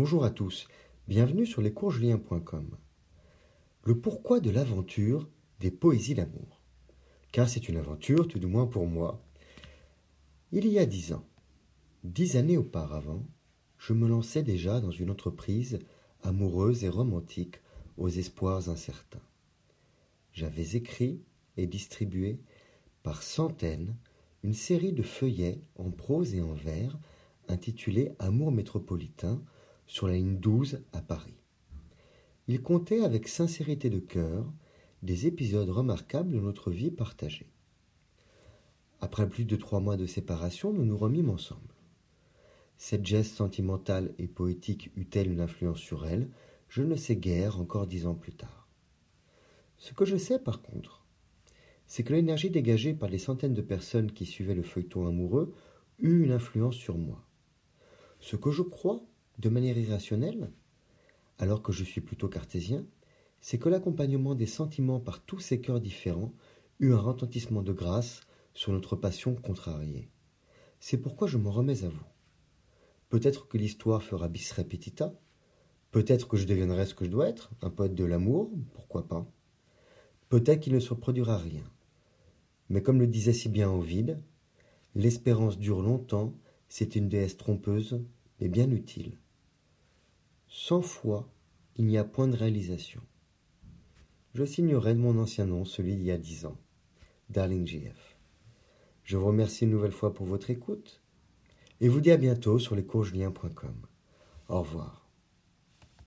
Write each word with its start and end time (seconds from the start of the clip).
Bonjour 0.00 0.24
à 0.24 0.30
tous, 0.30 0.68
bienvenue 1.08 1.44
sur 1.44 1.60
lescoursjulien.com. 1.60 2.76
Le 3.82 3.98
pourquoi 3.98 4.38
de 4.38 4.48
l'aventure 4.48 5.28
des 5.58 5.72
poésies 5.72 6.14
d'amour. 6.14 6.60
Car 7.32 7.48
c'est 7.48 7.68
une 7.68 7.78
aventure, 7.78 8.28
tout 8.28 8.38
du 8.38 8.46
moins 8.46 8.68
pour 8.68 8.86
moi. 8.86 9.20
Il 10.52 10.68
y 10.68 10.78
a 10.78 10.86
dix 10.86 11.12
ans, 11.12 11.26
dix 12.04 12.36
années 12.36 12.56
auparavant, 12.56 13.26
je 13.76 13.92
me 13.92 14.06
lançais 14.06 14.44
déjà 14.44 14.80
dans 14.80 14.92
une 14.92 15.10
entreprise 15.10 15.80
amoureuse 16.22 16.84
et 16.84 16.88
romantique 16.88 17.60
aux 17.96 18.08
espoirs 18.08 18.68
incertains. 18.68 19.26
J'avais 20.32 20.76
écrit 20.76 21.24
et 21.56 21.66
distribué 21.66 22.38
par 23.02 23.24
centaines 23.24 23.96
une 24.44 24.54
série 24.54 24.92
de 24.92 25.02
feuillets 25.02 25.60
en 25.74 25.90
prose 25.90 26.36
et 26.36 26.40
en 26.40 26.54
vers 26.54 26.96
intitulés 27.48 28.12
Amour 28.20 28.52
métropolitain 28.52 29.42
sur 29.88 30.06
la 30.06 30.14
ligne 30.14 30.38
12 30.38 30.82
à 30.92 31.00
Paris. 31.00 31.34
Il 32.46 32.62
comptait 32.62 33.00
avec 33.00 33.26
sincérité 33.26 33.90
de 33.90 33.98
cœur 33.98 34.46
des 35.02 35.26
épisodes 35.26 35.70
remarquables 35.70 36.30
de 36.30 36.40
notre 36.40 36.70
vie 36.70 36.90
partagée. 36.90 37.50
Après 39.00 39.28
plus 39.28 39.44
de 39.44 39.56
trois 39.56 39.80
mois 39.80 39.96
de 39.96 40.06
séparation, 40.06 40.72
nous 40.72 40.84
nous 40.84 40.96
remîmes 40.96 41.30
ensemble. 41.30 41.74
Cette 42.76 43.06
geste 43.06 43.34
sentimentale 43.34 44.14
et 44.18 44.28
poétique 44.28 44.90
eut-elle 44.94 45.32
une 45.32 45.40
influence 45.40 45.80
sur 45.80 46.06
elle? 46.06 46.28
Je 46.68 46.82
ne 46.82 46.94
sais 46.94 47.16
guère 47.16 47.58
encore 47.58 47.86
dix 47.86 48.06
ans 48.06 48.14
plus 48.14 48.34
tard. 48.34 48.68
Ce 49.78 49.94
que 49.94 50.04
je 50.04 50.16
sais 50.16 50.38
par 50.38 50.60
contre, 50.60 51.02
c'est 51.86 52.02
que 52.02 52.12
l'énergie 52.12 52.50
dégagée 52.50 52.92
par 52.92 53.08
les 53.08 53.18
centaines 53.18 53.54
de 53.54 53.62
personnes 53.62 54.12
qui 54.12 54.26
suivaient 54.26 54.54
le 54.54 54.62
feuilleton 54.62 55.06
amoureux 55.06 55.54
eut 55.98 56.24
une 56.24 56.32
influence 56.32 56.76
sur 56.76 56.98
moi. 56.98 57.24
Ce 58.20 58.36
que 58.36 58.50
je 58.50 58.62
crois, 58.62 59.02
de 59.38 59.48
manière 59.48 59.78
irrationnelle, 59.78 60.50
alors 61.38 61.62
que 61.62 61.72
je 61.72 61.84
suis 61.84 62.00
plutôt 62.00 62.28
cartésien, 62.28 62.84
c'est 63.40 63.58
que 63.58 63.68
l'accompagnement 63.68 64.34
des 64.34 64.46
sentiments 64.46 65.00
par 65.00 65.20
tous 65.24 65.38
ces 65.38 65.60
cœurs 65.60 65.80
différents 65.80 66.32
eut 66.80 66.92
un 66.92 66.98
retentissement 66.98 67.62
de 67.62 67.72
grâce 67.72 68.22
sur 68.54 68.72
notre 68.72 68.96
passion 68.96 69.34
contrariée. 69.36 70.08
C'est 70.80 70.98
pourquoi 70.98 71.28
je 71.28 71.38
m'en 71.38 71.50
remets 71.50 71.84
à 71.84 71.88
vous. 71.88 72.06
Peut-être 73.08 73.48
que 73.48 73.58
l'histoire 73.58 74.02
fera 74.02 74.28
bis 74.28 74.52
repetita, 74.52 75.14
peut-être 75.92 76.28
que 76.28 76.36
je 76.36 76.46
deviendrai 76.46 76.86
ce 76.86 76.94
que 76.94 77.04
je 77.04 77.10
dois 77.10 77.28
être, 77.28 77.50
un 77.62 77.70
poète 77.70 77.94
de 77.94 78.04
l'amour, 78.04 78.50
pourquoi 78.74 79.08
pas. 79.08 79.26
Peut-être 80.28 80.60
qu'il 80.60 80.74
ne 80.74 80.80
se 80.80 80.94
produira 80.94 81.38
rien. 81.38 81.64
Mais 82.68 82.82
comme 82.82 83.00
le 83.00 83.06
disait 83.06 83.32
si 83.32 83.48
bien 83.48 83.70
Ovide, 83.70 84.18
l'espérance 84.94 85.58
dure 85.58 85.80
longtemps, 85.80 86.34
c'est 86.68 86.96
une 86.96 87.08
déesse 87.08 87.36
trompeuse, 87.36 88.04
mais 88.40 88.48
bien 88.48 88.70
utile. 88.70 89.16
Cent 90.68 90.82
fois, 90.82 91.26
il 91.76 91.86
n'y 91.86 91.96
a 91.96 92.04
point 92.04 92.28
de 92.28 92.36
réalisation. 92.36 93.00
Je 94.34 94.44
signerai 94.44 94.92
de 94.92 94.98
mon 94.98 95.18
ancien 95.18 95.46
nom 95.46 95.64
celui 95.64 95.96
d'il 95.96 96.04
y 96.04 96.10
a 96.10 96.18
dix 96.18 96.44
ans, 96.44 96.58
Darling 97.30 97.66
JF. 97.66 98.18
Je 99.02 99.16
vous 99.16 99.28
remercie 99.28 99.64
une 99.64 99.70
nouvelle 99.70 99.92
fois 99.92 100.12
pour 100.12 100.26
votre 100.26 100.50
écoute 100.50 101.00
et 101.80 101.88
vous 101.88 102.02
dis 102.02 102.10
à 102.10 102.18
bientôt 102.18 102.58
sur 102.58 102.76
lescoursjulien.com. 102.76 103.86
Au 104.50 104.60
revoir. 104.60 105.07